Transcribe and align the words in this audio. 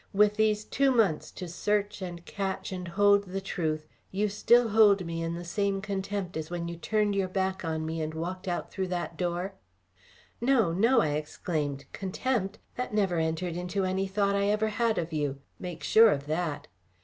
"With 0.13 0.33
these 0.35 0.63
two 0.65 0.89
months 0.89 1.29
to 1.33 1.47
search 1.47 2.01
and 2.01 2.25
catch 2.25 2.71
and 2.71 2.87
hold 2.87 3.25
the 3.25 3.39
truth, 3.39 3.87
you 4.09 4.29
still 4.29 4.69
hold 4.69 5.05
me 5.05 5.21
in 5.21 5.35
the 5.35 5.43
same 5.45 5.79
contempt 5.79 6.35
as 6.35 6.49
when 6.49 6.67
you 6.67 6.75
turned 6.75 7.13
your 7.15 7.27
back 7.27 7.63
on 7.63 7.85
me 7.85 8.01
and 8.01 8.15
walked 8.15 8.47
out 8.47 8.71
through 8.71 8.87
that 8.87 9.15
door?" 9.15 9.53
"No, 10.41 10.73
no!" 10.73 11.01
I 11.01 11.09
exclaimed. 11.09 11.85
"Contempt! 11.93 12.57
That 12.77 12.95
never 12.95 13.19
entered 13.19 13.55
into 13.55 13.85
any 13.85 14.07
thought 14.07 14.35
I 14.35 14.45
ever 14.45 14.69
had 14.69 14.97
of 14.97 15.13
you. 15.13 15.39
Make 15.59 15.83
sure 15.83 16.09
of 16.09 16.25
that!" 16.25 16.67